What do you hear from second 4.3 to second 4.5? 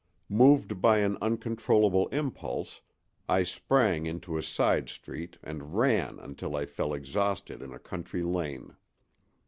a